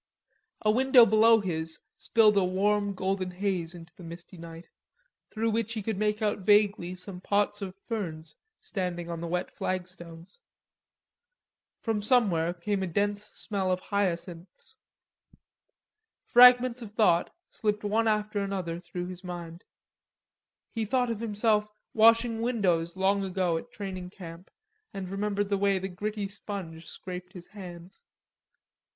A 0.63 0.71
window 0.71 1.05
below 1.05 1.41
his 1.41 1.79
spilled 1.95 2.35
a 2.35 2.43
warm 2.43 2.95
golden 2.95 3.29
haze 3.29 3.75
into 3.75 3.93
the 3.95 4.01
misty 4.03 4.35
night, 4.35 4.67
through 5.29 5.51
which 5.51 5.73
he 5.73 5.83
could 5.83 5.99
make 5.99 6.23
out 6.23 6.39
vaguely 6.39 6.95
some 6.95 7.21
pots 7.21 7.61
of 7.61 7.75
ferns 7.75 8.35
standing 8.59 9.11
on 9.11 9.21
the 9.21 9.27
wet 9.27 9.51
flagstones. 9.51 10.39
From 11.81 12.01
somewhere 12.01 12.51
came 12.51 12.81
a 12.81 12.87
dense 12.87 13.23
smell 13.23 13.71
of 13.71 13.79
hyacinths. 13.79 14.75
Fragments 16.25 16.81
of 16.81 16.93
thought 16.93 17.31
slipped 17.51 17.83
one 17.83 18.07
after 18.07 18.39
another 18.39 18.79
through 18.79 19.05
his 19.05 19.23
mind. 19.23 19.63
He 20.71 20.83
thought 20.83 21.11
of 21.11 21.19
himself 21.19 21.69
washing 21.93 22.41
windows 22.41 22.97
long 22.97 23.23
ago 23.23 23.55
at 23.59 23.71
training 23.71 24.09
camp, 24.09 24.49
and 24.95 25.07
remembered 25.07 25.49
the 25.49 25.59
way 25.59 25.77
the 25.77 25.89
gritty 25.89 26.27
sponge 26.27 26.87
scraped 26.87 27.33
his 27.33 27.45
hands. 27.45 28.03